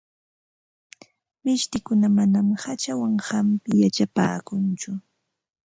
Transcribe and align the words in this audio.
Mishtikuna 1.43 2.07
manam 2.17 2.47
hachawan 2.63 3.15
hampita 3.27 3.75
yachapaakunchu. 3.83 4.91